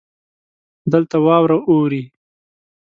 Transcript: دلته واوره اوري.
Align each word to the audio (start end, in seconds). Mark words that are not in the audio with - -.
دلته 0.91 1.15
واوره 1.25 1.57
اوري. 1.71 2.03